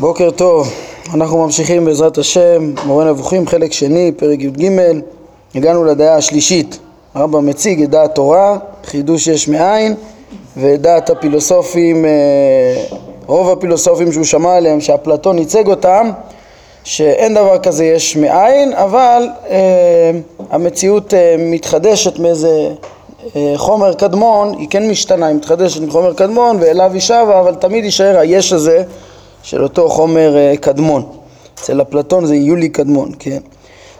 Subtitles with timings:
[0.00, 0.72] בוקר טוב,
[1.14, 4.70] אנחנו ממשיכים בעזרת השם, מורה נבוכים, חלק שני, פרק י"ג,
[5.54, 6.78] הגענו לדעה השלישית,
[7.14, 9.94] הרמב"ם מציג את דעת תורה, חידוש יש מאין,
[10.56, 12.10] ואת דעת הפילוסופים, אה,
[13.26, 16.10] רוב הפילוסופים שהוא שמע עליהם, שאפלטון ייצג אותם,
[16.84, 20.10] שאין דבר כזה יש מאין, אבל אה,
[20.50, 22.68] המציאות אה, מתחדשת מאיזה
[23.36, 27.84] אה, חומר קדמון, היא כן משתנה, היא מתחדשת מחומר קדמון ואליו היא שבה, אבל תמיד
[27.84, 28.82] יישאר היש הזה
[29.44, 31.02] של אותו חומר אה, קדמון.
[31.54, 33.38] אצל אפלטון זה יולי קדמון, כן.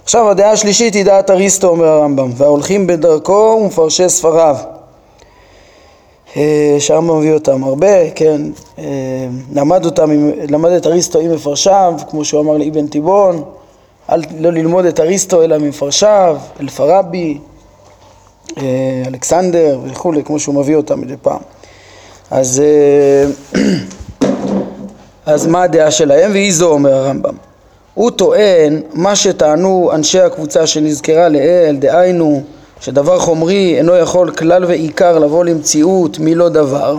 [0.04, 4.56] עכשיו הדעה השלישית היא דעת אריסטו אומר הרמב"ם, וההולכים בדרכו ומפרשי ספריו.
[6.36, 8.42] אה, שהרמב"ם מביא אותם הרבה, כן,
[9.52, 10.10] למד אותם,
[10.50, 13.42] למד את אריסטו עם מפרשיו, כמו שהוא אמר לאבן תיבון,
[14.10, 17.38] אל, לא ללמוד את אריסטו אלא ממפרשיו, אלפרבי,
[19.06, 21.40] אלכסנדר וכולי, כמו שהוא מביא אותם מדי פעם.
[22.30, 22.62] אז
[25.26, 26.30] אז מה הדעה שלהם?
[26.32, 27.34] והיא זו אומר הרמב"ם.
[27.94, 32.42] הוא טוען מה שטענו אנשי הקבוצה שנזכרה לעיל, דהיינו
[32.80, 36.96] שדבר חומרי אינו יכול כלל ועיקר לבוא למציאות מלא דבר,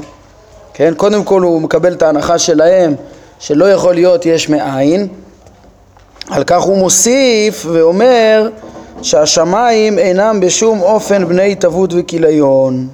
[0.73, 0.93] כן?
[0.97, 2.95] קודם כל הוא מקבל את ההנחה שלהם
[3.39, 5.07] שלא יכול להיות יש מאין,
[6.29, 8.49] על כך הוא מוסיף ואומר
[9.01, 12.87] שהשמיים אינם בשום אופן בני התהוות וכיליון,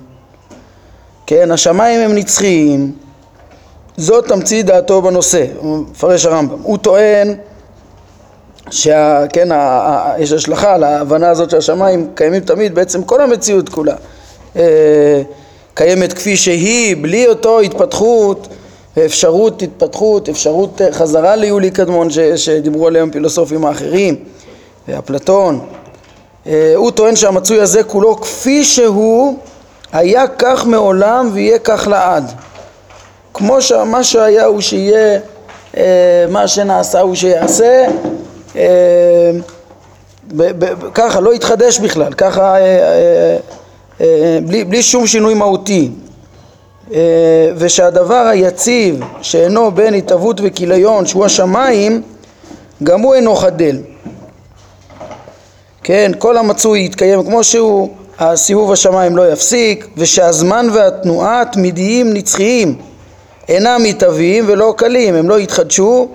[1.25, 1.51] כן?
[1.51, 2.91] השמיים הם נצחיים
[3.97, 6.59] זאת תמצית דעתו בנושא, מפרש הרמב"ם.
[6.63, 7.35] הוא טוען
[8.71, 9.49] שכן, כן,
[10.19, 13.95] יש השלכה להבנה הזאת שהשמיים קיימים תמיד, בעצם כל המציאות כולה
[14.55, 15.21] אה,
[15.73, 18.47] קיימת כפי שהיא, בלי אותו התפתחות,
[19.05, 24.15] אפשרות התפתחות, אפשרות חזרה ליולי קדמון ש, שדיברו עליהם פילוסופים האחרים,
[24.87, 25.59] ואפלטון.
[26.47, 29.37] אה, הוא טוען שהמצוי הזה כולו כפי שהוא
[29.91, 32.31] היה כך מעולם ויהיה כך לעד.
[33.33, 35.19] כמו שמה שהיה הוא שיהיה,
[35.77, 37.85] אה, מה שנעשה הוא שיעשה,
[38.55, 39.31] אה,
[40.93, 43.37] ככה, לא יתחדש בכלל, ככה, אה,
[44.45, 45.91] בלי, בלי שום שינוי מהותי.
[47.55, 52.01] ושהדבר היציב שאינו בין התהוות וכיליון שהוא השמיים
[52.83, 53.77] גם הוא אינו חדל
[55.83, 57.89] כן, כל המצוי יתקיים כמו שהוא,
[58.19, 62.75] הסיבוב השמיים לא יפסיק ושהזמן והתנועה תמידיים נצחיים
[63.51, 66.07] אינם מתהווים ולא קלים, הם לא יתחדשו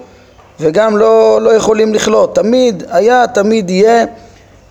[0.61, 2.35] וגם לא, לא יכולים לכלות.
[2.35, 4.05] תמיד היה, תמיד יהיה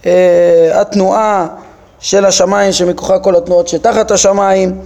[0.06, 1.48] אה, התנועה
[2.00, 4.78] של השמיים שמכוחה כל התנועות שתחת השמיים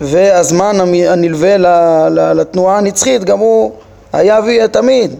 [0.00, 0.76] והזמן
[1.08, 1.56] הנלווה
[2.34, 3.72] לתנועה הנצחית גם הוא
[4.12, 5.14] היה ויהיה תמיד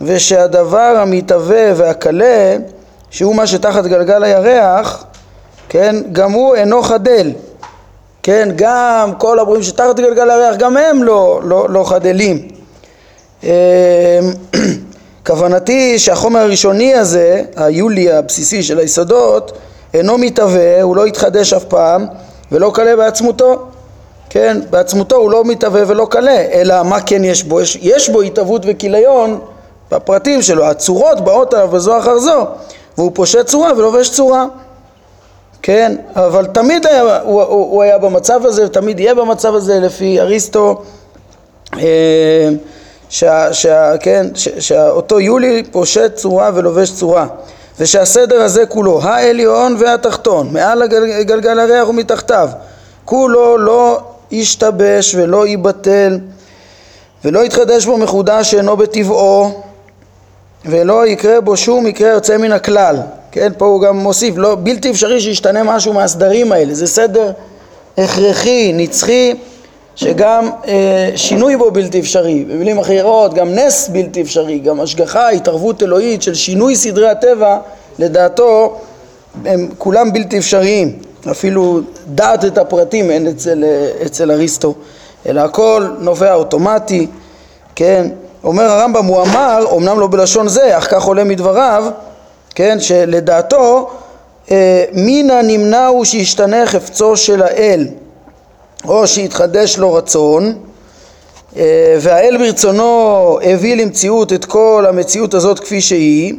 [0.00, 2.56] ושהדבר המתהווה והקלה
[3.10, 5.04] שהוא מה שתחת גלגל הירח
[5.68, 7.30] כן גם הוא אינו חדל
[8.24, 12.48] כן, גם כל הברואים שתחת גלגל הריח, גם הם לא, לא, לא חדלים.
[13.42, 13.50] אמ,
[15.26, 19.52] כוונתי שהחומר הראשוני הזה, היולי הבסיסי של היסודות,
[19.94, 22.06] אינו מתהווה, הוא לא יתחדש אף פעם,
[22.52, 23.66] ולא קלה בעצמותו.
[24.30, 27.60] כן, בעצמותו הוא לא מתהווה ולא קלה, אלא מה כן יש בו?
[27.60, 29.40] יש, יש בו התהוות וכיליון
[29.90, 32.46] בפרטים שלו, הצורות באות עליו בזו אחר זו,
[32.98, 34.46] והוא פושט צורה ולובש צורה.
[35.66, 40.20] כן, אבל תמיד היה, הוא, הוא, הוא היה במצב הזה ותמיד יהיה במצב הזה לפי
[40.20, 40.82] אריסטו
[41.78, 42.48] אה,
[44.00, 44.26] כן,
[44.58, 47.26] שאותו יולי פושט צורה ולובש צורה.
[47.80, 52.48] ושהסדר הזה כולו, העליון והתחתון, מעל הגלגל הריח ומתחתיו,
[53.04, 54.00] כולו לא
[54.30, 56.18] ישתבש ולא ייבטל
[57.24, 59.62] ולא יתחדש בו מחודש שאינו בטבעו
[60.64, 62.96] ולא יקרה בו שום מקרה יוצא מן הכלל
[63.34, 67.32] כן, פה הוא גם מוסיף, לא, בלתי אפשרי שישתנה משהו מהסדרים האלה, זה סדר
[67.98, 69.34] הכרחי, נצחי,
[69.96, 75.82] שגם אה, שינוי בו בלתי אפשרי, במילים אחרות גם נס בלתי אפשרי, גם השגחה, התערבות
[75.82, 77.58] אלוהית של שינוי סדרי הטבע,
[77.98, 78.76] לדעתו
[79.44, 80.98] הם כולם בלתי אפשריים,
[81.30, 83.64] אפילו דעת את הפרטים אין אצל,
[84.06, 84.74] אצל אריסטו,
[85.26, 87.06] אלא הכל נובע אוטומטי,
[87.74, 88.08] כן,
[88.44, 91.84] אומר הרמב"ם, הוא אמר, אמנם לא בלשון זה, אך כך עולה מדבריו,
[92.54, 93.90] כן, שלדעתו
[94.50, 97.86] אה, מן הנמנע הוא שישתנה חפצו של האל
[98.88, 100.58] או שיתחדש לו רצון
[101.56, 106.34] אה, והאל ברצונו הביא למציאות את כל המציאות הזאת כפי שהיא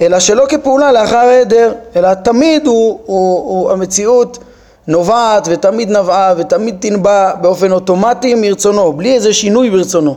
[0.00, 4.38] אלא שלא כפעולה לאחר העדר אלא תמיד הוא, הוא, הוא המציאות
[4.86, 10.16] נובעת ותמיד נבעה ותמיד תנבע באופן אוטומטי מרצונו בלי איזה שינוי ברצונו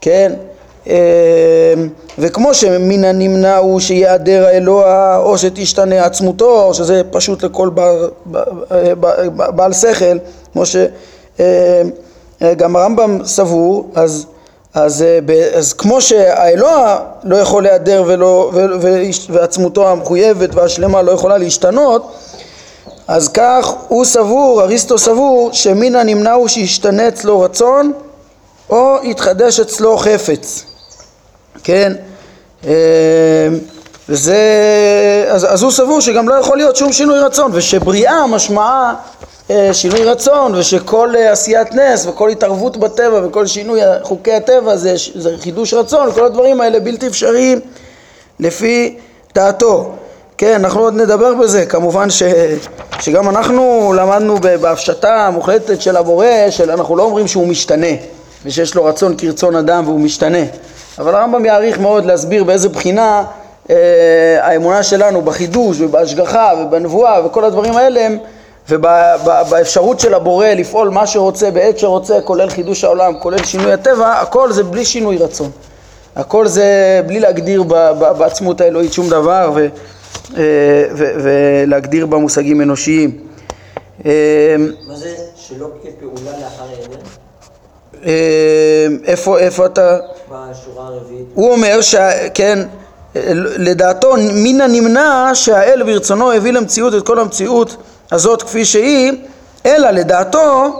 [0.00, 0.32] כן
[2.18, 8.10] וכמו שמן הנמנע הוא שיעדר האלוה או שתשתנה עצמותו או שזה פשוט לכל בעל,
[9.28, 10.18] בעל שכל
[10.52, 14.26] כמו שגם הרמב"ם סבור אז,
[14.74, 15.04] אז,
[15.54, 18.04] אז כמו שהאלוה לא יכול להיעדר
[19.28, 22.12] ועצמותו המחויבת והשלמה לא יכולה להשתנות
[23.08, 27.92] אז כך הוא סבור, אריסטו סבור, שמן הנמנע הוא שישתנה אצלו רצון
[28.70, 30.64] או יתחדש אצלו חפץ,
[31.64, 31.92] כן?
[34.08, 34.36] וזה,
[35.28, 38.94] אז, אז הוא סבור שגם לא יכול להיות שום שינוי רצון ושבריאה משמעה
[39.50, 44.94] אה, שינוי רצון ושכל אה, עשיית נס וכל התערבות בטבע וכל שינוי חוקי הטבע זה,
[45.14, 47.60] זה חידוש רצון, כל הדברים האלה בלתי אפשריים
[48.40, 48.96] לפי
[49.34, 49.92] דעתו.
[50.38, 52.22] כן, אנחנו עוד נדבר בזה, כמובן ש,
[53.00, 57.86] שגם אנחנו למדנו בהפשטה המוחלטת של הבורא, שאנחנו לא אומרים שהוא משתנה
[58.44, 60.42] ושיש לו רצון כרצון אדם והוא משתנה,
[60.98, 63.24] אבל הרמב"ם יעריך מאוד להסביר באיזה בחינה
[63.70, 63.76] אה,
[64.40, 68.18] האמונה שלנו בחידוש ובהשגחה ובנבואה וכל הדברים האלה הם
[68.68, 74.52] ובאפשרות של הבורא לפעול מה שרוצה בעת שרוצה, כולל חידוש העולם, כולל שינוי הטבע, הכל
[74.52, 75.50] זה בלי שינוי רצון.
[76.16, 77.62] הכל זה בלי להגדיר
[78.18, 79.66] בעצמות האלוהית שום דבר ו,
[80.36, 80.42] אה,
[80.96, 83.18] ו, ולהגדיר במושגים אנושיים.
[84.06, 84.56] אה,
[84.88, 87.23] מה זה שלא כפעולה לאחר העדר?
[88.06, 89.98] אה, איפה, איפה אתה?
[90.28, 91.26] בשורה הרביעית.
[91.34, 91.94] הוא אומר, ש...
[92.34, 92.58] כן,
[93.58, 97.76] לדעתו מן הנמנע שהאל ברצונו הביא למציאות את כל המציאות
[98.12, 99.12] הזאת כפי שהיא,
[99.66, 100.72] אלא לדעתו,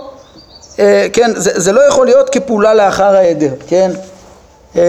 [0.79, 3.91] אה, כן, זה, זה לא יכול להיות כפעולה לאחר ההיעדר, כן?
[4.77, 4.83] אה,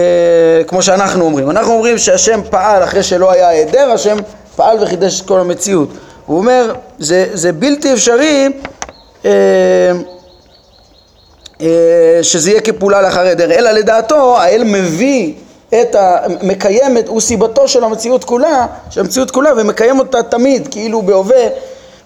[0.66, 1.50] כמו שאנחנו אומרים.
[1.50, 4.16] אנחנו אומרים שהשם פעל אחרי שלא היה ההיעדר, השם
[4.56, 5.88] פעל וחידש את כל המציאות.
[6.26, 8.48] הוא אומר, זה, זה בלתי אפשרי
[9.24, 9.30] אה,
[12.22, 15.32] שזה יהיה כפעולה לאחר ההיעדר, אלא לדעתו האל מביא
[15.68, 16.18] את ה...
[16.42, 17.08] מקיים את...
[17.08, 21.46] הוא סיבתו של המציאות כולה, של המציאות כולה, ומקיים אותה תמיד, כאילו בהווה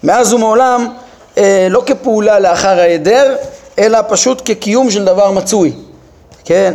[0.03, 0.87] מאז ומעולם
[1.37, 3.35] אה, לא כפעולה לאחר ההיעדר,
[3.79, 5.71] אלא פשוט כקיום של דבר מצוי,
[6.45, 6.73] כן?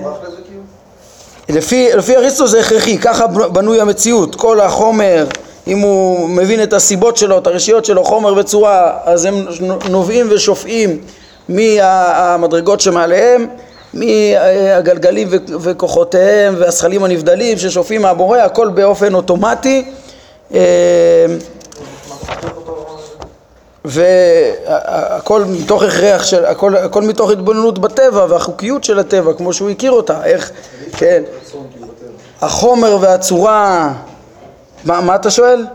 [1.48, 5.26] לפי, לפי אריסטו זה הכרחי, ככה בנוי המציאות, כל החומר,
[5.66, 9.46] אם הוא מבין את הסיבות שלו, את הרשיות שלו, חומר וצורה, אז הם
[9.88, 11.00] נובעים ושופעים
[11.48, 13.46] מהמדרגות שמעליהם,
[13.94, 15.28] מהגלגלים
[15.60, 19.92] וכוחותיהם והשכלים הנבדלים ששופעים מהבורא, הכל באופן אוטומטי.
[20.54, 21.26] אה,
[23.84, 29.92] והכל מתוך הכרח של, הכל, הכל מתוך התבוננות בטבע והחוקיות של הטבע כמו שהוא הכיר
[29.92, 30.50] אותה, איך,
[30.96, 31.22] כן,
[32.40, 33.92] החומר והצורה,
[34.84, 35.66] מה, מה אתה שואל?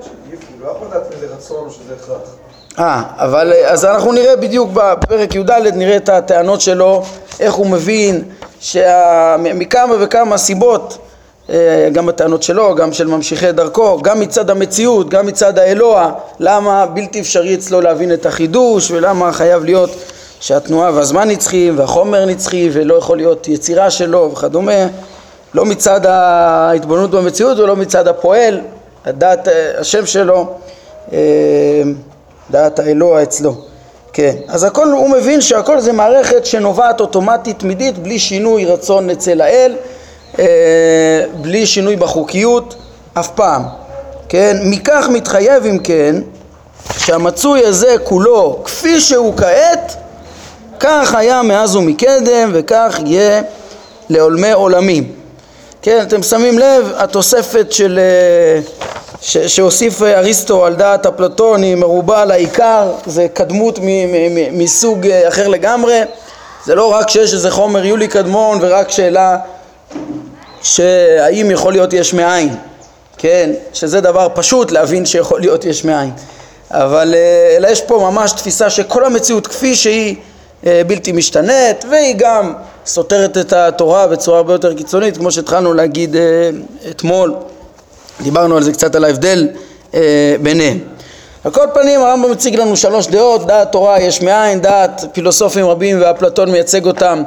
[2.79, 7.03] אה, אבל אז אנחנו נראה בדיוק בפרק י"ד, נראה את הטענות שלו,
[7.39, 8.23] איך הוא מבין
[8.59, 10.97] שמכמה וכמה סיבות
[11.49, 16.85] אה, גם הטענות שלו, גם של ממשיכי דרכו, גם מצד המציאות, גם מצד האלוה, למה
[16.85, 19.89] בלתי אפשרי אצלו להבין את החידוש ולמה חייב להיות
[20.39, 24.87] שהתנועה והזמן נצחיים והחומר נצחי ולא יכול להיות יצירה שלו וכדומה,
[25.53, 28.61] לא מצד ההתבוננות במציאות ולא מצד הפועל,
[29.05, 30.53] הדעת אה, השם שלו,
[31.13, 31.17] אה,
[32.51, 33.55] דעת האלוה אצלו.
[34.13, 39.41] כן, אז הכל, הוא מבין שהכל זה מערכת שנובעת אוטומטית תמידית בלי שינוי רצון אצל
[39.41, 39.75] האל
[40.39, 40.45] אה,
[41.41, 42.75] בלי שינוי בחוקיות
[43.13, 43.63] אף פעם,
[44.29, 44.57] כן?
[44.63, 46.15] מכך מתחייב אם כן
[46.97, 49.95] שהמצוי הזה כולו כפי שהוא כעת
[50.79, 53.41] כך היה מאז ומקדם וכך יהיה
[54.09, 55.11] לעולמי עולמים.
[55.81, 58.61] כן, אתם שמים לב, התוספת של, אה,
[59.21, 65.07] ש, שהוסיף אריסטו על דעת אפלטוני מרובה על העיקר, זה קדמות מ, מ, מ, מסוג
[65.07, 65.99] אה, אחר לגמרי,
[66.65, 69.37] זה לא רק שיש איזה חומר יולי קדמון ורק שאלה
[70.61, 72.55] שהאם יכול להיות יש מאין,
[73.17, 76.11] כן, שזה דבר פשוט להבין שיכול להיות יש מאין,
[76.71, 80.15] אבל אה, אלא יש פה ממש תפיסה שכל המציאות כפי שהיא
[80.65, 82.53] אה, בלתי משתנית והיא גם
[82.85, 86.49] סותרת את התורה בצורה הרבה יותר קיצונית כמו שהתחלנו להגיד אה,
[86.89, 87.33] אתמול,
[88.23, 89.47] דיברנו על זה קצת על ההבדל
[90.41, 90.79] ביניהם.
[91.43, 96.01] על כל פנים הרמב"ם מציג לנו שלוש דעות, דעת תורה יש מאין, דעת פילוסופים רבים
[96.01, 97.23] ואפלטון מייצג אותם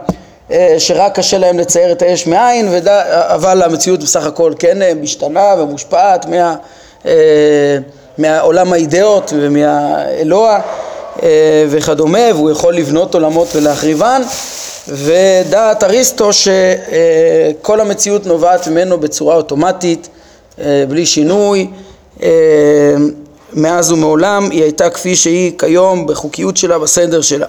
[0.51, 2.69] אה, שרק קשה להם לצייר את היש מאין,
[3.11, 6.57] אבל המציאות בסך הכל כן אה, משתנה ומושפעת מה,
[7.07, 7.13] אה,
[8.19, 10.61] מהעולם האידאות ומהאלוה
[11.69, 14.23] וכדומה, והוא יכול לבנות עולמות ולהחריבן,
[14.89, 20.09] ודעת אריסטו שכל המציאות נובעת ממנו בצורה אוטומטית,
[20.59, 21.69] בלי שינוי,
[23.53, 27.47] מאז ומעולם היא הייתה כפי שהיא כיום בחוקיות שלה, בסדר שלה.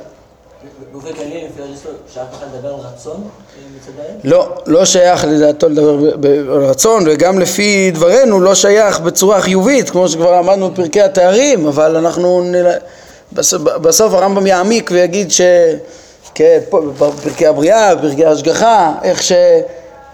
[4.24, 10.40] לא, לא שייך לדעתו לדבר ברצון וגם לפי דברינו לא שייך בצורה חיובית כמו שכבר
[10.40, 12.68] אמרנו בפרקי התארים אבל אנחנו נל...
[13.34, 15.42] בסוף, בסוף הרמב"ם יעמיק ויגיד ש...
[16.34, 19.32] כן, פה בפרקי הבריאה, בפרקי ההשגחה, איך ש...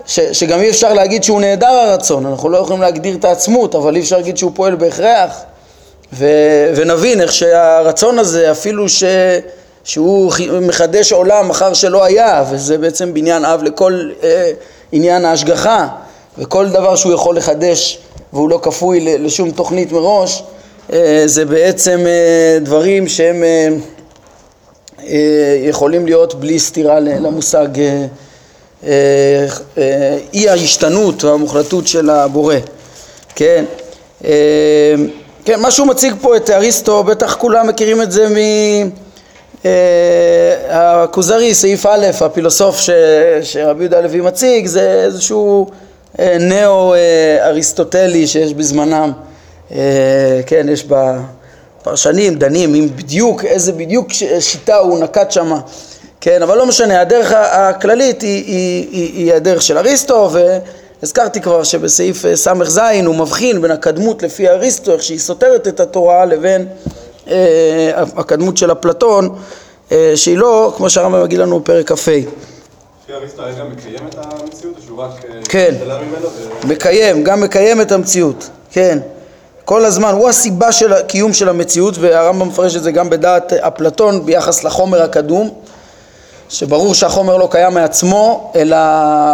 [0.06, 3.96] ש, שגם אי אפשר להגיד שהוא נעדר הרצון, אנחנו לא יכולים להגדיר את העצמות, אבל
[3.96, 5.32] אי אפשר להגיד שהוא פועל בהכרח.
[6.14, 6.26] ו,
[6.76, 9.04] ונבין איך שהרצון הזה, אפילו ש,
[9.84, 10.32] שהוא
[10.62, 14.52] מחדש עולם אחר שלא היה, וזה בעצם בניין אב לכל אה,
[14.92, 15.88] עניין ההשגחה,
[16.38, 18.00] וכל דבר שהוא יכול לחדש
[18.34, 20.44] והוא לא כפוי לשום תוכנית מראש,
[20.94, 23.68] אה, זה בעצם אה, דברים שהם אה,
[25.08, 28.06] אה, יכולים להיות בלי סתירה למושג אה,
[30.34, 32.56] אי ההשתנות והמוחלטות של הבורא,
[33.36, 33.66] כן?
[34.26, 34.32] אה,
[35.46, 38.28] כן, מה שהוא מציג פה את אריסטו, בטח כולם מכירים את זה
[40.70, 42.90] מהכוזרי, סעיף א', הפילוסוף ש,
[43.44, 45.70] שרבי יהודה הלוי מציג, זה איזשהו
[46.20, 49.12] נאו-אריסטוטלי שיש בזמנם,
[50.46, 54.08] כן, יש בפרשנים, דנים אם בדיוק, איזה בדיוק
[54.40, 55.60] שיטה הוא נקט שמה
[56.22, 60.30] כן, אבל לא משנה, הדרך הכללית היא, היא, היא, היא הדרך של אריסטו,
[61.02, 66.26] והזכרתי כבר שבסעיף ס"ז הוא מבחין בין הקדמות לפי אריסטו, איך שהיא סותרת את התורה,
[66.26, 66.68] לבין
[67.28, 69.36] אה, הקדמות של אפלטון,
[69.92, 72.12] אה, שהיא לא, כמו שהרמב"ם מגיד לנו בפרק כ"ה.
[72.12, 75.12] לפי אריסטו היה גם מקיים את המציאות, או שהוא רק...
[75.30, 75.76] אה, כן,
[76.68, 79.00] מקיים, גם מקיים את המציאות, כן.
[79.66, 84.26] כל הזמן, הוא הסיבה של הקיום של המציאות, והרמב"ם מפרש את זה גם בדעת אפלטון
[84.26, 85.54] ביחס לחומר הקדום.
[86.52, 88.78] שברור שהחומר לא קיים מעצמו, אלא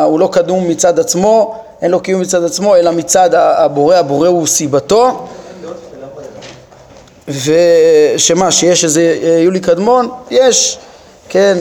[0.04, 4.48] הוא לא קדום מצד עצמו, אין לו קיום מצד עצמו, אלא מצד הבורא, הבורא הוא
[4.48, 5.28] סיבתו.
[7.28, 10.10] ושמה, שיש איזה אה, יולי קדמון?
[10.32, 10.78] יש,
[11.30, 11.58] כן,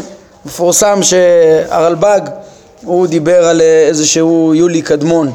[0.47, 2.21] מפורסם שהרלב"ג
[2.85, 5.33] הוא דיבר על אה, איזשהו יולי קדמון,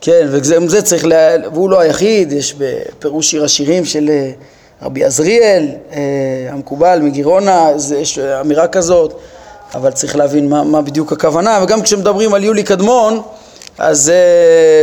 [0.00, 1.36] כן, וזה צריך, לה...
[1.52, 4.30] והוא לא היחיד, יש בפירוש שיר השירים של אה,
[4.82, 5.66] רבי עזריאל,
[6.50, 7.68] המקובל מגירונה,
[8.00, 9.14] יש אמירה כזאת
[9.74, 13.22] אבל צריך להבין מה, מה בדיוק הכוונה, וגם כשמדברים על יולי קדמון,
[13.78, 14.12] אז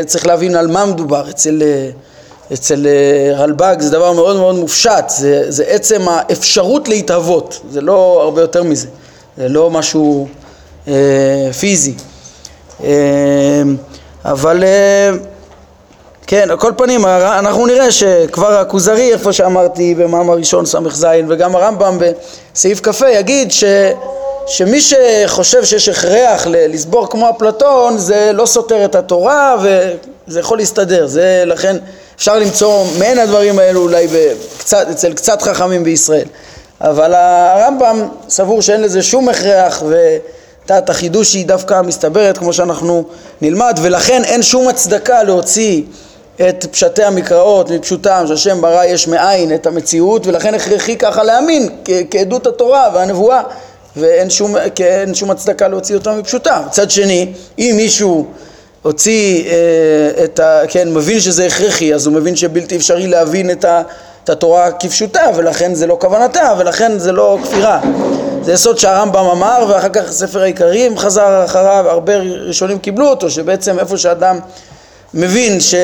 [0.02, 1.30] uh, צריך להבין על מה מדובר.
[1.30, 7.60] אצל, uh, אצל uh, רלב"ג זה דבר מאוד מאוד מופשט, זה, זה עצם האפשרות להתהוות,
[7.70, 8.88] זה לא הרבה יותר מזה,
[9.38, 10.28] זה לא משהו
[10.86, 10.90] uh,
[11.60, 11.94] פיזי.
[12.80, 12.84] Uh,
[14.26, 15.18] אבל uh,
[16.28, 21.98] כן, על כל פנים, אנחנו נראה שכבר הכוזרי, איפה שאמרתי במאמר ראשון ס"ז, וגם הרמב"ם
[22.54, 23.64] בסעיף כ"ה, יגיד ש...
[24.48, 29.56] שמי שחושב שיש הכרח לסבור כמו אפלטון זה לא סותר את התורה
[30.28, 31.78] וזה יכול להסתדר, זה לכן
[32.16, 36.28] אפשר למצוא מעין הדברים האלו אולי בקצת, אצל קצת חכמים בישראל.
[36.82, 43.04] אבל הרמב"ם סבור שאין לזה שום הכרח ודעת החידוש היא דווקא מסתברת כמו שאנחנו
[43.42, 45.84] נלמד ולכן אין שום הצדקה להוציא
[46.50, 51.70] את פשטי המקראות מפשוטם שהשם ברא יש מאין את המציאות ולכן הכרחי ככה להאמין
[52.12, 53.42] כעדות התורה והנבואה
[54.00, 56.62] ואין שום, אין שום הצדקה להוציא אותה מפשוטה.
[56.68, 58.28] מצד שני, אם מישהו
[58.82, 60.62] הוציא אה, את ה...
[60.68, 63.82] כן, מבין שזה הכרחי, אז הוא מבין שבלתי אפשרי להבין את, ה,
[64.24, 67.80] את התורה כפשוטה, ולכן זה לא כוונתה, ולכן זה לא כפירה.
[68.44, 73.80] זה יסוד שהרמב"ם אמר, ואחר כך ספר העיקרים חזר אחריו, הרבה ראשונים קיבלו אותו, שבעצם
[73.80, 74.40] איפה שאדם
[75.14, 75.76] מבין ש...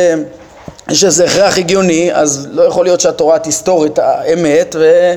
[0.89, 5.13] יש איזה הכרח הגיוני, אז לא יכול להיות שהתורה תסתור את האמת, ו...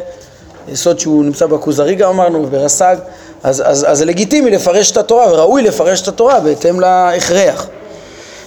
[0.68, 2.96] יסוד שהוא נמצא בכוזרי גם אמרנו, וברס"ג,
[3.42, 7.66] אז, אז, אז זה לגיטימי לפרש את התורה, וראוי לפרש את התורה בהתאם להכרח.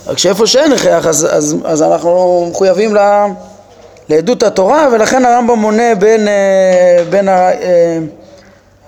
[0.08, 3.28] רק שאיפה שאין הכרח, אז, אז, אז אנחנו מחויבים לה,
[4.10, 8.00] לעדות התורה, ולכן הרמב"ם מונה בין, אה, בין ה, אה,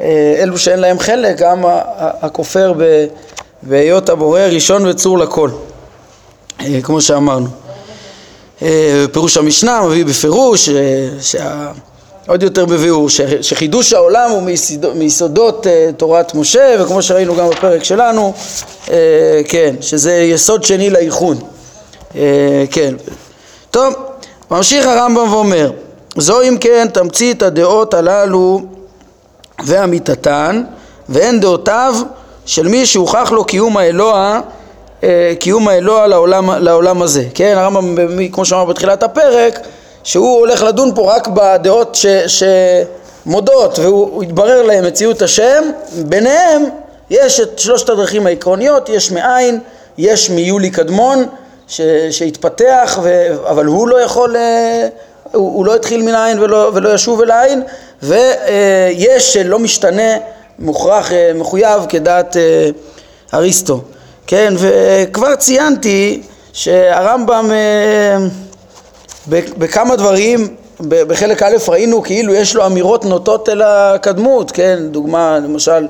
[0.01, 1.63] אה, אלו שאין להם חלק, גם
[1.97, 2.73] הכופר
[3.63, 5.49] בהיות הבורא ראשון וצור לכל,
[6.83, 7.47] כמו שאמרנו.
[9.11, 10.69] פירוש המשנה מביא בפירוש
[11.21, 11.71] שה...
[12.31, 13.09] עוד יותר בביאור,
[13.41, 18.33] שחידוש העולם הוא מיסודות, מיסודות uh, תורת משה, וכמו שראינו גם בפרק שלנו,
[18.85, 18.89] uh,
[19.47, 21.43] כן, שזה יסוד שני לאיחוד.
[22.11, 22.15] Uh,
[22.71, 22.93] כן.
[23.71, 23.93] טוב,
[24.51, 25.71] ממשיך הרמב"ם ואומר,
[26.17, 28.61] זו אם כן תמצית הדעות הללו
[29.65, 30.63] ואמיתתן,
[31.09, 31.95] והן דעותיו
[32.45, 34.39] של מי שהוכח לו קיום האלוה
[35.39, 37.23] קיום האלוה לעולם, לעולם הזה.
[37.33, 39.59] כן, הרמב"ם, כמו שאמר בתחילת הפרק,
[40.03, 42.05] שהוא הולך לדון פה רק בדעות ש,
[43.25, 45.63] שמודות והוא יתברר להם מציאות השם,
[45.95, 46.63] ביניהם
[47.09, 49.59] יש את שלושת הדרכים העקרוניות, יש מאין,
[49.97, 51.25] יש מיולי קדמון
[51.67, 51.81] ש,
[52.11, 54.87] שהתפתח, ו, אבל הוא לא יכול, אה,
[55.33, 57.63] הוא, הוא לא התחיל מן העין ולא, ולא ישוב אל העין,
[58.03, 60.11] ויש שלא משתנה,
[60.59, 62.69] מוכרח, אה, מחויב כדעת אה,
[63.33, 63.81] אריסטו,
[64.27, 66.21] כן, וכבר ציינתי
[66.53, 67.51] שהרמב"ם
[69.27, 70.55] בכמה דברים
[70.87, 75.87] בחלק א' ראינו כאילו יש לו אמירות נוטות אל הקדמות, כן, דוגמה למשל,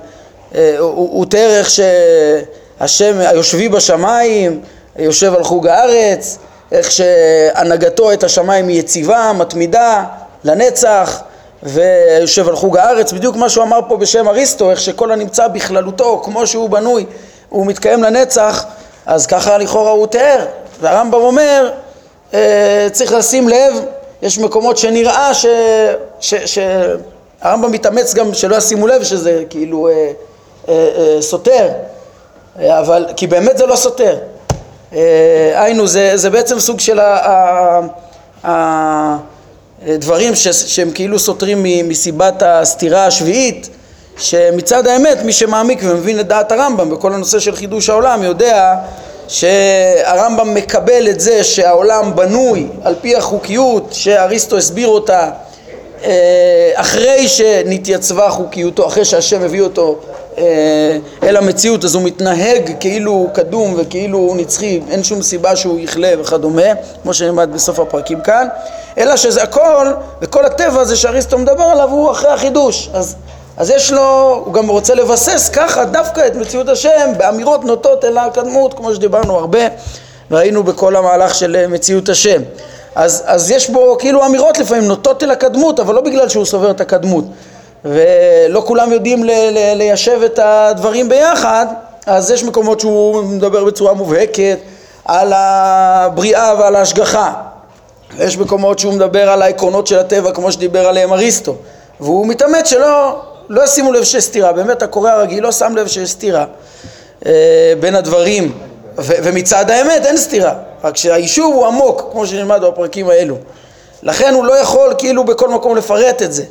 [0.56, 4.62] אה, הוא, הוא תיאר איך שהשם היושבי בשמיים
[5.00, 6.38] יושב על חוג הארץ,
[6.72, 10.04] איך שהנהגתו את השמיים היא יציבה, מתמידה,
[10.44, 11.22] לנצח,
[11.64, 16.22] ויושב על חוג הארץ, בדיוק מה שהוא אמר פה בשם אריסטו, איך שכל הנמצא בכללותו,
[16.24, 17.06] כמו שהוא בנוי,
[17.50, 18.66] הוא מתקיים לנצח,
[19.06, 20.46] אז ככה לכאורה הוא תיאר.
[20.82, 21.72] והרמב"ם אומר,
[22.92, 23.74] צריך לשים לב,
[24.22, 25.46] יש מקומות שנראה ש...
[26.20, 26.36] ש...
[26.36, 26.60] ש...
[27.42, 30.12] הרמב"ם מתאמץ גם שלא ישימו לב שזה כאילו אה,
[30.70, 31.70] אה, אה, סותר,
[32.60, 34.18] אה, אבל, כי באמת זה לא סותר.
[34.94, 37.00] אה, היינו, זה, זה בעצם סוג של
[38.44, 43.70] הדברים ש, שהם כאילו סותרים מסיבת הסתירה השביעית,
[44.18, 48.76] שמצד האמת מי שמעמיק ומבין את דעת הרמב"ם בכל הנושא של חידוש העולם יודע
[49.32, 55.30] שהרמב"ם מקבל את זה שהעולם בנוי על פי החוקיות שאריסטו הסביר אותה
[56.04, 60.00] אה, אחרי שנתייצבה חוקיותו, אחרי שהשם הביא אותו
[60.38, 65.56] אה, אל המציאות אז הוא מתנהג כאילו הוא קדום וכאילו הוא נצחי, אין שום סיבה
[65.56, 68.48] שהוא יכלה וכדומה, כמו שנלמד בסוף הפרקים כאן,
[68.98, 69.88] אלא שזה הכל,
[70.22, 72.90] וכל הטבע הזה שאריסטו מדבר עליו הוא אחרי החידוש.
[72.94, 73.16] אז,
[73.58, 78.18] אז יש לו, הוא גם רוצה לבסס ככה דווקא את מציאות השם באמירות נוטות אל
[78.18, 79.60] הקדמות, כמו שדיברנו הרבה,
[80.32, 82.42] ראינו בכל המהלך של מציאות השם.
[82.96, 86.72] אז, אז יש בו כאילו אמירות לפעמים נוטות אל הקדמות, אבל לא בגלל שהוא סובר
[86.72, 87.26] את הקדמות.
[87.86, 91.66] ולא כולם יודעים ל- ל- ליישב את הדברים ביחד,
[92.06, 94.58] אז יש מקומות שהוא מדבר בצורה מובהקת
[95.06, 97.34] על הבריאה ועל ההשגחה.
[98.20, 101.56] יש מקומות שהוא מדבר על העקרונות של הטבע כמו שדיבר עליהם אריסטו,
[102.00, 106.12] והוא מתאמץ שלא לא ישימו לב שיש סתירה, באמת הקורא הרגיל לא שם לב שיש
[106.12, 106.46] סתירה
[107.26, 108.52] אה, בין הדברים,
[108.98, 110.54] ו- ומצד האמת אין סתירה,
[110.84, 113.36] רק שהיישוב הוא עמוק, כמו שנלמד בפרקים האלו.
[114.04, 116.44] לכן הוא לא יכול כאילו בכל מקום לפרט את זה.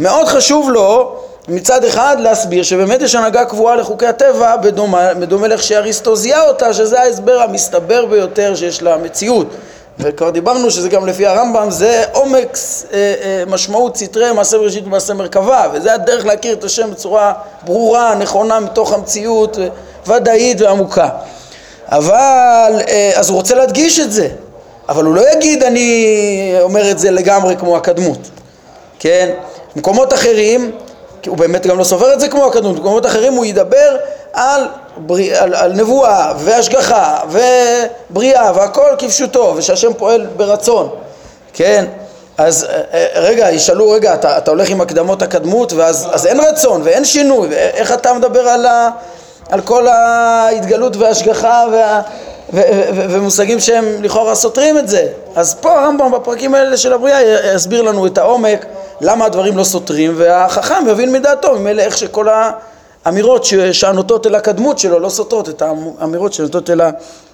[0.00, 1.16] מאוד חשוב לו
[1.48, 6.74] מצד אחד להסביר שבאמת יש הנהגה קבועה לחוקי הטבע בדומה, בדומה לאיך שאריסטו זיהה אותה
[6.74, 9.46] שזה ההסבר המסתבר ביותר שיש למציאות
[9.98, 12.58] וכבר דיברנו שזה גם לפי הרמב"ם זה עומק
[12.92, 17.32] אה, אה, משמעות סתרי מעשה בראשית ומעשה מרכבה וזה הדרך להכיר את השם בצורה
[17.64, 19.58] ברורה, נכונה מתוך המציאות
[20.06, 21.08] ודאית ועמוקה
[21.88, 24.28] אבל אה, אז הוא רוצה להדגיש את זה
[24.88, 28.18] אבל הוא לא יגיד אני אומר את זה לגמרי כמו הקדמות
[28.98, 29.30] כן?
[29.76, 30.70] במקומות אחרים,
[31.26, 33.96] הוא באמת גם לא סובר את זה כמו הקדמות, במקומות אחרים הוא ידבר
[34.36, 40.88] על, בריא, על, על נבואה והשגחה ובריאה והכל כפשוטו ושהשם פועל ברצון,
[41.52, 41.84] כן?
[42.38, 46.40] אז אה, אה, רגע, ישאלו, רגע, אתה, אתה הולך עם הקדמות הקדמות ואז אז אין
[46.40, 48.90] רצון ואין שינוי, איך אתה מדבר על, ה,
[49.50, 52.00] על כל ההתגלות וההשגחה וה...
[52.52, 52.60] ו-
[52.94, 55.06] ו- ומושגים שהם לכאורה סותרים את זה.
[55.36, 58.66] אז פה הרמב"ם בפרקים האלה של הבריאה יסביר לנו את העומק
[59.00, 62.28] למה הדברים לא סותרים, והחכם יבין מדעתו ממילא איך שכל
[63.06, 65.62] האמירות שהנוטות אל הקדמות שלו לא סותרות את
[65.98, 66.80] האמירות שנוטות אל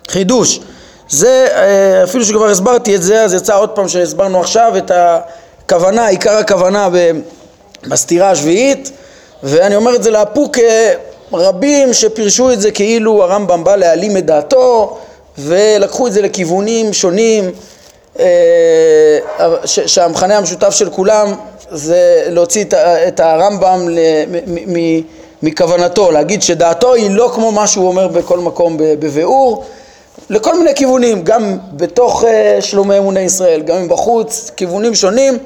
[0.09, 0.61] החידוש.
[1.09, 6.07] זה, אה, אפילו שכבר הסברתי את זה, אז יצא עוד פעם שהסברנו עכשיו את הכוונה,
[6.07, 6.89] עיקר הכוונה
[7.87, 8.91] בסתירה השביעית,
[9.43, 10.95] ואני אומר את זה לאפוק אה,
[11.33, 14.99] רבים שפירשו את זה כאילו הרמב"ם בא להעלים את דעתו
[15.39, 17.51] ולקחו את זה לכיוונים שונים
[18.21, 19.19] אה,
[19.67, 21.35] שהמכנה המשותף של כולם
[21.71, 22.65] זה להוציא
[23.09, 23.89] את הרמב"ם
[25.43, 29.65] מכוונתו, להגיד שדעתו היא לא כמו מה שהוא אומר בכל מקום בביאור,
[30.31, 35.39] לכל מיני כיוונים, גם בתוך אה, שלומי אמוני ישראל, גם מבחוץ, כיוונים שונים,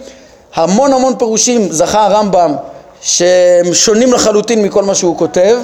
[0.55, 2.55] המון המון פירושים זכה הרמב"ם
[3.01, 5.57] שהם שונים לחלוטין מכל מה שהוא כותב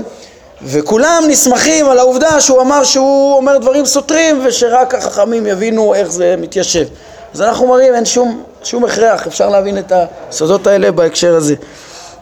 [0.62, 6.34] וכולם נסמכים על העובדה שהוא אמר שהוא אומר דברים סותרים ושרק החכמים יבינו איך זה
[6.38, 6.86] מתיישב
[7.34, 9.92] אז אנחנו מראים אין שום, שום הכרח, אפשר להבין את
[10.30, 11.54] הסודות האלה בהקשר הזה.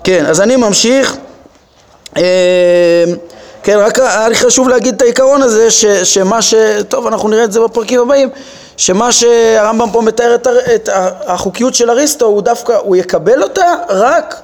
[0.05, 1.17] כן, אז אני ממשיך.
[2.17, 3.05] אה,
[3.63, 6.55] כן, רק היה לי חשוב להגיד את העיקרון הזה, ש, שמה ש...
[6.89, 8.29] טוב, אנחנו נראה את זה בפרקים הבאים,
[8.77, 10.89] שמה שהרמב"ם פה מתאר את, את
[11.27, 14.41] החוקיות של אריסטו, הוא דווקא, הוא יקבל אותה רק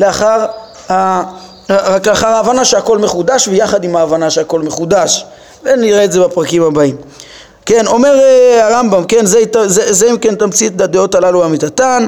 [0.00, 0.46] לאחר,
[0.90, 1.22] ה,
[1.70, 5.24] רק לאחר ההבנה שהכל מחודש, ויחד עם ההבנה שהכל מחודש.
[5.62, 6.96] ונראה את זה בפרקים הבאים.
[7.66, 12.06] כן, אומר uh, הרמב"ם, כן, זה, זה, זה אם כן תמצית הדעות הללו אמיתתן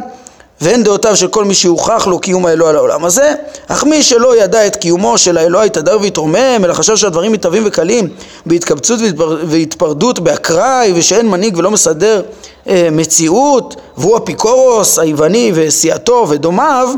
[0.61, 3.35] והן דעותיו של כל מי שהוכח לו קיום האלוה על העולם הזה,
[3.69, 8.09] אך מי שלא ידע את קיומו של האלוה יתהדר ויתרומם, אלא חשב שהדברים מתהווים וקלים
[8.47, 12.23] בהתקבצות והתפר, והתפרדות באקראי ושאין מנהיג ולא מסדר
[12.69, 16.88] אה, מציאות, והוא אפיקורוס היווני וסיעתו ודומיו,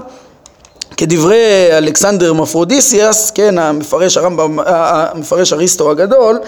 [0.96, 6.38] כדברי אלכסנדר מפרודיסיאס, כן, המפרש הרמב"ם, המפרש אריסטו הגדול,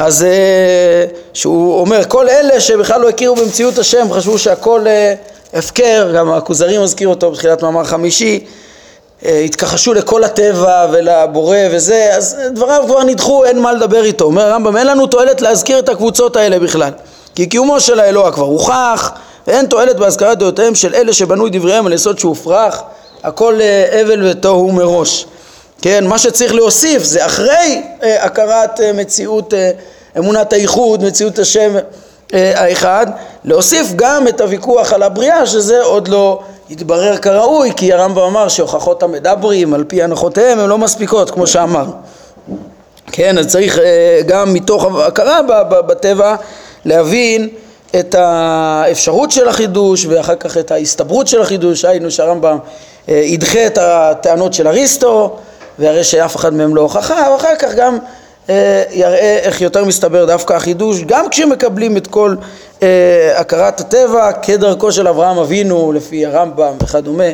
[0.00, 5.14] אז אה, שהוא אומר כל אלה שבכלל לא הכירו במציאות השם חשבו שהכל אה,
[5.54, 8.44] הפקר, גם הכוזרי מזכיר אותו בתחילת מאמר חמישי,
[9.24, 14.24] אה, התכחשו לכל הטבע ולבורא וזה, אז דבריו כבר נדחו, אין מה לדבר איתו.
[14.24, 16.92] אומר הרמב"ם, אין לנו תועלת להזכיר את הקבוצות האלה בכלל.
[17.34, 19.12] כי קיומו של האלוה כבר הוכח,
[19.46, 22.82] ואין תועלת בהזכרת דעותיהם של אלה שבנו את דבריהם על יסוד שהופרך,
[23.22, 23.60] הכל
[23.92, 25.26] הבל ותוהו מראש.
[25.82, 29.70] כן, מה שצריך להוסיף זה אחרי אה, הכרת אה, מציאות אה,
[30.18, 31.72] אמונת הייחוד, מציאות השם
[32.34, 33.06] אה, האחד,
[33.44, 36.40] להוסיף גם את הוויכוח על הבריאה שזה עוד לא
[36.70, 41.84] התברר כראוי כי הרמב"ם אמר שהוכחות המדברים על פי הנחותיהם הן לא מספיקות כמו שאמר.
[43.12, 45.40] כן, אז צריך אה, גם מתוך הכרה
[45.86, 46.36] בטבע
[46.84, 47.48] להבין
[48.00, 52.58] את האפשרות של החידוש ואחר כך את ההסתברות של החידוש, היינו שהרמב"ם
[53.08, 55.36] אה, ידחה את הטענות של אריסטו
[55.80, 57.98] והרי שאף אחד מהם לא הוכחה, ואחר כך גם
[58.50, 62.34] אה, יראה איך יותר מסתבר דווקא החידוש, גם כשמקבלים את כל
[62.82, 67.24] אה, הכרת הטבע כדרכו של אברהם אבינו לפי הרמב"ם וכדומה,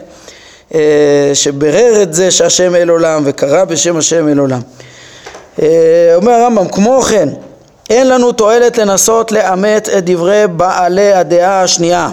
[0.75, 4.61] אה, שברר את זה שהשם אל עולם וקרא בשם השם אל עולם.
[6.15, 7.29] אומר הרמב"ם, כמו כן,
[7.91, 12.11] אין לנו תועלת לנסות לאמת את דברי בעלי הדעה השנייה.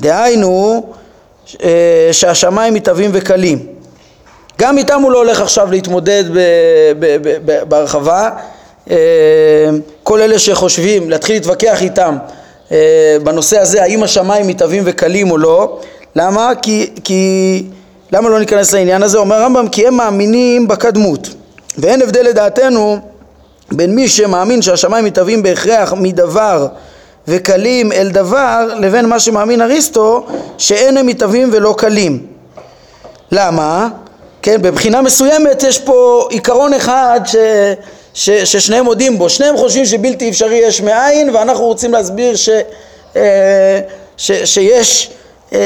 [0.00, 0.86] דהיינו
[2.12, 3.73] שהשמיים מתהווים וקלים.
[4.58, 6.38] גם איתם הוא לא הולך עכשיו להתמודד ב,
[6.98, 8.30] ב, ב, בהרחבה.
[8.90, 8.96] אה,
[10.02, 12.16] כל אלה שחושבים להתחיל להתווכח איתם
[12.72, 15.80] אה, בנושא הזה, האם השמיים מתהווים וקלים או לא,
[16.16, 16.52] למה?
[16.62, 17.62] כי, כי
[18.12, 19.18] למה לא ניכנס לעניין הזה?
[19.18, 21.28] אומר הרמב"ם כי הם מאמינים בקדמות
[21.78, 22.98] ואין הבדל לדעתנו
[23.72, 26.66] בין מי שמאמין שהשמיים מתהווים בהכרח מדבר
[27.28, 30.26] וקלים אל דבר לבין מה שמאמין אריסטו
[30.58, 32.26] שאין הם מתהווים ולא קלים
[33.32, 33.88] למה?
[34.44, 37.36] כן, בבחינה מסוימת יש פה עיקרון אחד ש,
[38.14, 42.48] ש, ששניהם מודים בו, שניהם חושבים שבלתי אפשרי יש מאין ואנחנו רוצים להסביר ש,
[43.16, 43.80] אה,
[44.16, 45.10] ש, שיש,
[45.52, 45.58] אה,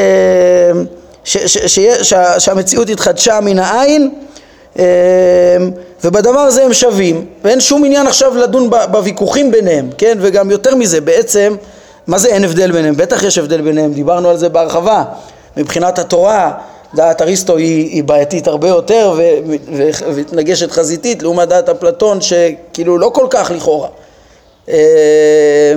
[1.25, 4.11] ש, ש, ש, ש, שהמציאות התחדשה מן העין
[4.79, 4.85] אה,
[6.05, 7.27] ובדבר הזה הם שווים.
[7.45, 11.57] ואין שום עניין עכשיו לדון בוויכוחים ביניהם, כן, וגם יותר מזה בעצם
[12.07, 12.97] מה זה אין הבדל ביניהם?
[12.97, 15.05] בטח יש הבדל ביניהם, דיברנו על זה בהרחבה.
[15.57, 16.53] מבחינת התורה
[16.95, 19.15] דעת אריסטו היא, היא בעייתית הרבה יותר
[20.07, 23.89] ומתנגשת חזיתית לעומת דעת אפלטון שכאילו לא כל כך לכאורה.
[24.69, 25.75] אה,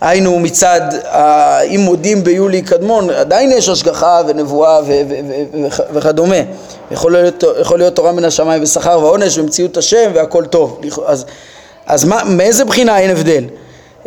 [0.00, 0.80] היינו מצד,
[1.64, 4.80] אם מודים ביולי קדמון, עדיין יש השגחה ונבואה
[5.92, 6.36] וכדומה.
[6.90, 7.16] יכול
[7.60, 10.80] יכול להיות תורה מן השמיים ושכר ועונש ומציאות השם והכל טוב.
[11.06, 11.24] אז,
[11.86, 13.44] אז מה, מאיזה בחינה אין הבדל?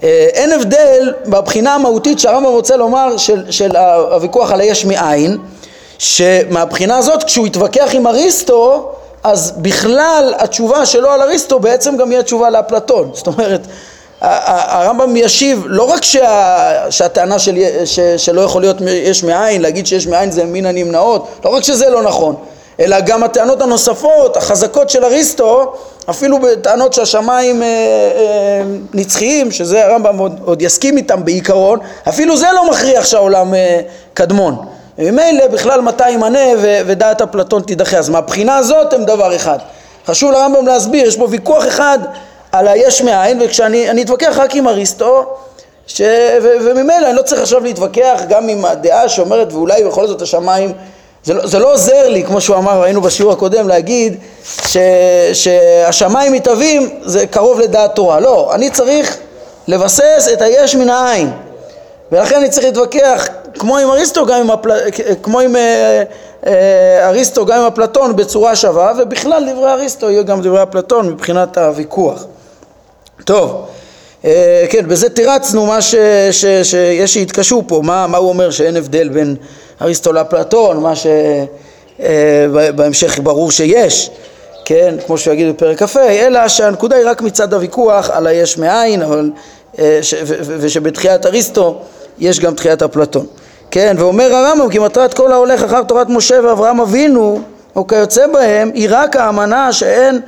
[0.04, 5.38] אה, אין הבדל בבחינה המהותית שהרמב"ם רוצה לומר של, של הוויכוח על היש מאין
[6.02, 8.92] שמהבחינה הזאת כשהוא התווכח עם אריסטו
[9.24, 13.62] אז בכלל התשובה שלו על אריסטו בעצם גם היא התשובה לאפלטון זאת אומרת
[14.22, 20.08] הרמב"ם ישיב לא רק שה, שהטענה של, ש, שלא יכול להיות יש מאין, להגיד שיש
[20.08, 22.36] מאין זה מן הנמנעות, לא רק שזה לא נכון,
[22.80, 25.74] אלא גם הטענות הנוספות, החזקות של אריסטו,
[26.10, 32.48] אפילו בטענות שהשמיים אה, אה, נצחיים, שזה הרמב"ם עוד, עוד יסכים איתם בעיקרון, אפילו זה
[32.54, 33.80] לא מכריח שהעולם אה,
[34.14, 34.66] קדמון.
[34.98, 36.40] וממילא בכלל מתי ימנה
[36.86, 37.98] ודעת אפלטון תידחה.
[37.98, 39.58] אז מהבחינה הזאת הם דבר אחד.
[40.08, 42.00] חשוב לרמב"ם להסביר, יש פה ויכוח אחד
[42.52, 45.26] על היש מאין, וכשאני אתווכח רק עם אריסטו,
[45.88, 46.02] ש...
[46.44, 46.48] ו...
[46.66, 50.74] וממילא אני לא צריך עכשיו להתווכח גם עם הדעה שאומרת ואולי בכל זאת השמיים
[51.24, 54.18] זה לא, זה לא עוזר לי, כמו שהוא אמר, ראינו בשיעור הקודם, להגיד
[54.68, 54.78] ש,
[55.34, 58.20] שהשמיים מתהווים זה קרוב לדעת תורה.
[58.20, 59.18] לא, אני צריך
[59.68, 61.32] לבסס את היש מן העין.
[62.12, 63.28] ולכן אני צריך להתווכח
[63.60, 64.72] כמו עם אריסטו, גם עם, הפל...
[65.24, 66.04] כמו עם אה,
[66.46, 71.58] אה, אריסטו, גם עם אפלטון בצורה שווה, ובכלל דברי אריסטו יהיו גם דברי אפלטון מבחינת
[71.58, 72.26] הוויכוח.
[73.26, 73.66] טוב,
[74.26, 75.96] אה, כן, בזה תירצנו מה ש,
[76.32, 79.36] ש, שיש שהתקשו פה, מה, מה הוא אומר שאין הבדל בין
[79.82, 80.94] אריסטו לאפלטון, מה
[82.00, 84.10] שבהמשך ברור שיש,
[84.66, 89.02] כן, כמו שהוא יגיד בפרק כ"ה, אלא שהנקודה היא רק מצד הוויכוח על היש מאין,
[89.02, 89.32] אבל,
[90.02, 91.80] ש, ו, ו, ושבתחיית אריסטו
[92.22, 93.26] יש גם תחיית אפלטון.
[93.72, 97.42] כן, ואומר הרמב"ם כי מטרת כל ההולך אחר תורת משה ואברהם אבינו
[97.76, 100.22] או כיוצא בהם היא רק האמנה שאין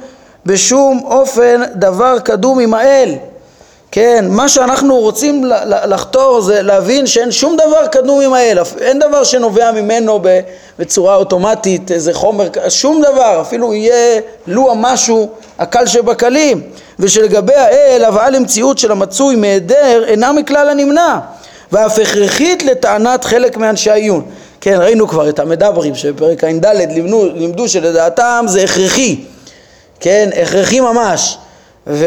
[0.46, 3.16] בשום אופן דבר קדום עם האל
[3.96, 9.24] כן, מה שאנחנו רוצים לחתור זה להבין שאין שום דבר קדום עם האל, אין דבר
[9.24, 10.20] שנובע ממנו
[10.80, 15.30] בצורה אוטומטית, איזה חומר, שום דבר, אפילו יהיה לו המשהו
[15.60, 16.62] הקל שבקלים,
[17.00, 21.20] ושלגבי האל הבאה למציאות של המצוי מהיעדר אינה מכלל הנמנע,
[21.72, 24.26] ואף הכרחית לטענת חלק מאנשי העיון.
[24.62, 29.20] כן, ראינו כבר את המדברים שבפרק ע"ד לימדו, לימדו שלדעתם זה הכרחי,
[30.00, 31.38] כן, הכרחי ממש.
[31.88, 32.06] ו...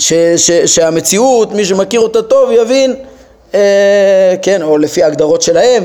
[0.00, 2.94] ש, ש, שהמציאות, מי שמכיר אותה טוב יבין
[3.54, 5.84] אה, כן, או לפי ההגדרות שלהם,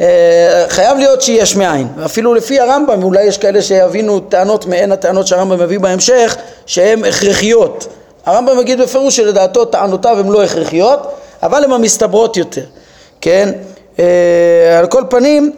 [0.00, 1.86] אה, חייב להיות שיש מאין.
[2.04, 6.36] אפילו לפי הרמב"ם, אולי יש כאלה שיבינו טענות מעין הטענות שהרמב"ם מביא בהמשך,
[6.66, 7.86] שהן הכרחיות.
[8.26, 11.00] הרמב"ם מגיד בפירוש שלדעתו טענותיו הן לא הכרחיות,
[11.42, 12.64] אבל הן המסתברות יותר,
[13.20, 13.52] כן?
[13.98, 15.52] אה, על כל פנים,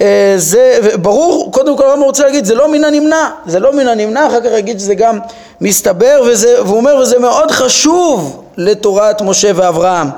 [0.00, 3.88] אה, זה ברור, קודם כל הרמב"ם רוצה להגיד, זה לא מן הנמנע, זה לא מן
[3.88, 5.18] הנמנע, אחר כך יגיד שזה גם
[5.60, 10.08] מסתבר, וזה, והוא אומר, וזה מאוד חשוב לתורת משה ואברהם.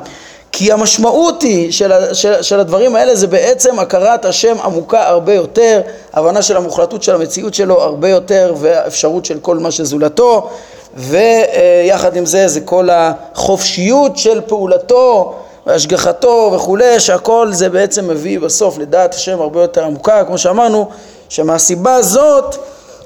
[0.53, 5.81] כי המשמעות היא של, של, של הדברים האלה זה בעצם הכרת השם עמוקה הרבה יותר,
[6.13, 10.51] הבנה של המוחלטות של המציאות שלו הרבה יותר והאפשרות של כל מה שזולתו
[10.97, 15.35] ויחד עם זה זה כל החופשיות של פעולתו
[15.67, 20.89] והשגחתו וכולי שהכל זה בעצם מביא בסוף לדעת השם הרבה יותר עמוקה כמו שאמרנו
[21.29, 22.57] שמהסיבה הזאת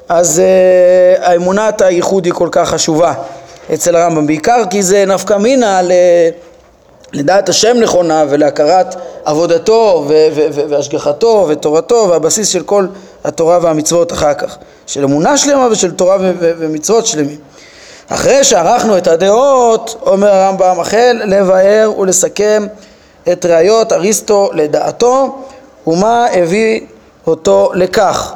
[0.08, 3.14] אז uh, האמונת הייחוד היא כל כך חשובה
[3.74, 4.26] אצל הרמב"ם.
[4.26, 5.92] בעיקר כי זה נפקא מינה ל...
[7.12, 12.86] לדעת השם נכונה ולהכרת עבודתו ו- ו- ו- והשגחתו ותורתו והבסיס של כל
[13.24, 14.56] התורה והמצוות אחר כך.
[14.86, 17.36] של אמונה שלמה ושל תורה ו- ו- ומצוות שלמים
[18.10, 22.66] אחרי שערכנו את הדעות אומר הרמב"ם החל לבאר ולסכם
[23.32, 25.38] את ראיות אריסטו לדעתו
[25.86, 26.80] ומה הביא
[27.26, 28.34] אותו לכך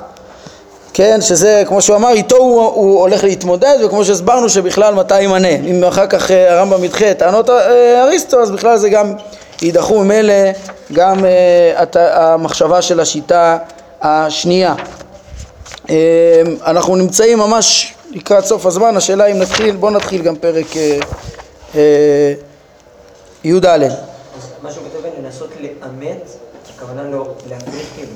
[0.96, 5.48] כן, שזה כמו שהוא אמר, איתו הוא, הוא הולך להתמודד, וכמו שהסברנו שבכלל מתי ימנה.
[5.48, 9.12] אם אחר כך אה, הרמב"ם ידחה את טענות אה, אריסטו, אז בכלל זה גם
[9.62, 10.34] יידחו ממילא
[10.92, 13.58] גם uh, המחשבה של השיטה
[14.02, 14.74] השנייה.
[15.86, 15.90] Uh,
[16.66, 21.04] אנחנו נמצאים ממש לקראת סוף הזמן, השאלה אם נתחיל, בואו נתחיל גם פרק uh,
[21.72, 21.76] uh,
[23.44, 23.66] י"ד.
[24.62, 26.30] מה שהוא כותב לנסות לאמת,
[26.76, 28.12] הכוונה לא להפריך כאילו.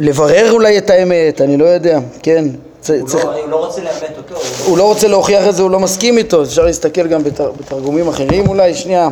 [0.00, 2.44] לברר אולי את האמת, אני לא יודע, כן.
[2.88, 3.24] הוא, צריך...
[3.24, 4.34] לא, הוא לא רוצה לאמת אותו.
[4.66, 7.52] הוא לא רוצה להוכיח את זה, הוא לא מסכים איתו, אפשר להסתכל גם בתר...
[7.52, 9.08] בתרגומים אחרים אולי, שנייה.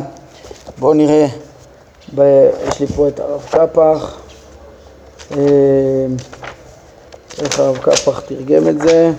[0.77, 1.25] בואו נראה,
[2.15, 2.21] ב...
[2.67, 4.24] יש לי פה את הרב קפח, אה,
[7.41, 9.11] איך הרב קפח תרגם את זה.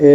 [0.00, 0.06] אה,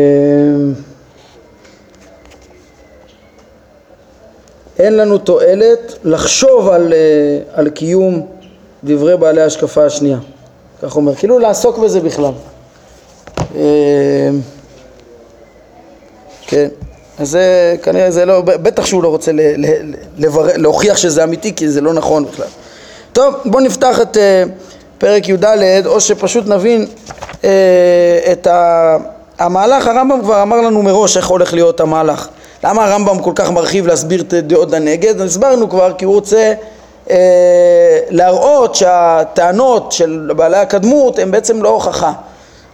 [4.79, 8.27] אין לנו תועלת לחשוב על, אה, על קיום
[8.83, 10.17] דברי בעלי ההשקפה השנייה.
[10.81, 12.33] כך אומר, כאילו לעסוק בזה בכלל.
[13.55, 14.29] אה,
[16.47, 16.67] כן,
[17.19, 21.55] אז זה כנראה זה לא, בטח שהוא לא רוצה ל, ל, לבר, להוכיח שזה אמיתי
[21.55, 22.47] כי זה לא נכון בכלל.
[23.13, 24.19] טוב, בואו נפתח את uh,
[24.97, 25.45] פרק י"ד
[25.86, 26.86] או שפשוט נבין
[27.41, 27.45] uh,
[28.32, 28.47] את
[29.39, 32.27] המהלך, הרמב"ם כבר אמר לנו מראש איך הולך להיות המהלך.
[32.63, 35.21] למה הרמב"ם כל כך מרחיב להסביר את דעות הנגד?
[35.21, 36.53] הסברנו כבר כי הוא רוצה
[37.10, 42.12] אה, להראות שהטענות של בעלי הקדמות הן בעצם לא הוכחה.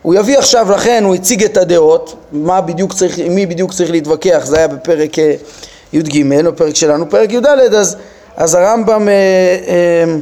[0.06, 4.42] הוא יביא עכשיו, לכן הוא הציג את הדעות, מה בדיוק צריך, מי בדיוק צריך להתווכח,
[4.46, 5.34] זה היה בפרק אה,
[5.94, 7.98] י"ג, בפרק שלנו, פרק י"ד, אז,
[8.38, 9.14] אז הרמב"ם אה,
[9.68, 10.16] אה,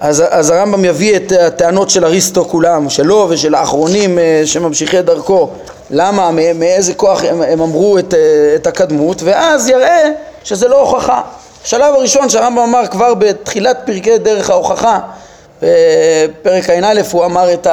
[0.00, 5.50] אז, אז הרמב"ם יביא את הטענות של אריסטו כולם, שלו ושל האחרונים שממשיכי דרכו,
[5.90, 8.14] למה, מאיזה כוח הם, הם אמרו את,
[8.54, 10.10] את הקדמות, ואז יראה
[10.44, 11.20] שזה לא הוכחה.
[11.64, 14.98] השלב הראשון שהרמב"ם אמר כבר בתחילת פרקי דרך ההוכחה,
[15.62, 17.66] בפרק ע"א הוא אמר את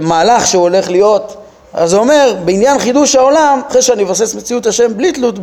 [0.00, 1.36] המהלך שהוא הולך להיות,
[1.74, 5.38] אז הוא אומר, בעניין חידוש העולם, אחרי שאני אבסס מציאות השם בלי תלות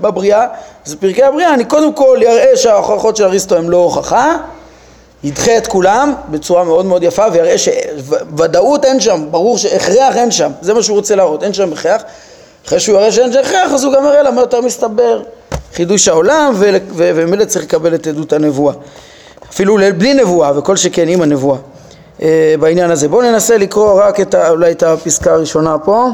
[0.00, 0.46] בבריאה,
[0.86, 4.36] אז בפרקי הבריאה אני קודם כל אראה שההוכחות של אריסטו הן לא הוכחה,
[5.24, 10.50] ידחה את כולם בצורה מאוד מאוד יפה ויראה שוודאות אין שם, ברור שהכרח אין שם,
[10.60, 12.02] זה מה שהוא רוצה להראות, אין שם הכרח.
[12.66, 15.22] אחרי שהוא יראה שאין שם הכרח אז הוא גם יראה למה יותר מסתבר
[15.74, 16.54] חידוש העולם
[16.96, 18.74] ומילא צריך לקבל את עדות הנבואה.
[19.50, 21.77] אפילו בלי נבואה וכל שכן עם הנבואה אה,
[22.60, 23.08] בעניין הזה.
[23.08, 26.08] בואו ננסה לקרוא רק את ה, אולי את הפסקה הראשונה פה,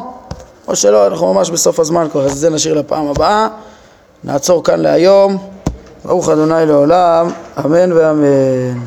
[0.68, 3.48] או שלא, אנחנו ממש בסוף הזמן כבר, אז את זה נשאיר לפעם הבאה.
[4.24, 5.38] נעצור כאן להיום.
[6.04, 7.30] ברוך אדוני לעולם,
[7.64, 8.84] אמן ואמן.